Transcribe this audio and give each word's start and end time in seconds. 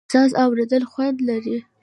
ساز 0.13 0.31
اورېدل 0.43 0.83
خوند 0.91 1.17
لري. 1.29 1.57